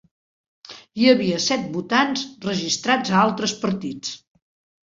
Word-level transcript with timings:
Hi 1.01 1.05
havia 1.11 1.41
set 1.49 1.67
votants 1.75 2.23
registrats 2.49 3.15
a 3.15 3.21
altres 3.27 3.55
partits. 3.67 4.19